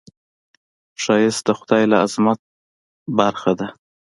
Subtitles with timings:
[1.01, 2.47] ښایست د خدای له عظمت نه
[3.17, 3.67] برخه ده